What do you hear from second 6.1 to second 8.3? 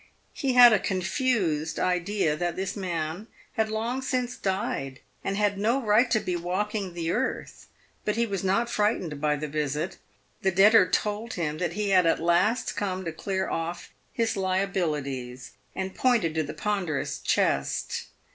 be walking the earth, but he